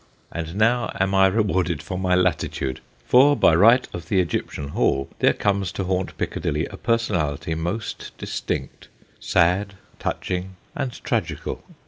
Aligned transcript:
And 0.31 0.55
now 0.55 0.91
am 0.99 1.13
I 1.13 1.27
rewarded 1.27 1.83
for 1.83 1.95
my 1.95 2.15
latitude, 2.15 2.81
for 3.05 3.35
by 3.35 3.53
right 3.53 3.87
of 3.93 4.07
the 4.09 4.19
Egyptian 4.19 4.69
Hall 4.69 5.07
there 5.19 5.31
comes 5.35 5.71
to 5.73 5.83
haunt 5.83 6.17
Piccadilly 6.17 6.65
a 6.65 6.75
per 6.77 6.97
sonality 6.97 7.55
most 7.55 8.11
distinct 8.17 8.87
sad, 9.19 9.75
touching, 9.99 10.55
and 10.75 10.91
tragical. 11.03 11.63